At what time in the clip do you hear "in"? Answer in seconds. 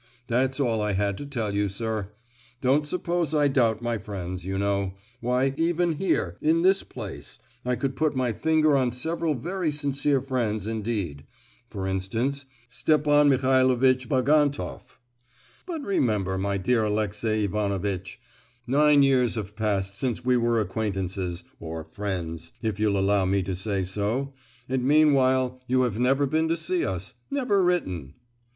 6.41-6.63